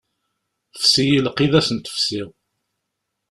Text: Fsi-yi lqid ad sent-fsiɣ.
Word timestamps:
Fsi-yi 0.81 1.19
lqid 1.25 1.53
ad 1.59 1.63
sent-fsiɣ. 1.67 2.29